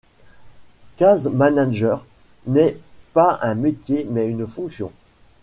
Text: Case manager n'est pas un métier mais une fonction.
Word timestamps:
Case 0.97 1.27
manager 1.27 2.07
n'est 2.47 2.75
pas 3.13 3.37
un 3.43 3.53
métier 3.53 4.07
mais 4.09 4.27
une 4.27 4.47
fonction. 4.47 4.91